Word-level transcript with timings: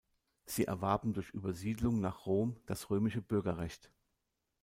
Sie 0.45 0.65
erwarben 0.65 1.13
durch 1.13 1.29
Übersiedelung 1.29 2.01
nach 2.01 2.25
Rom 2.25 2.57
das 2.65 2.89
römische 2.89 3.21
Bürgerrecht. 3.21 3.91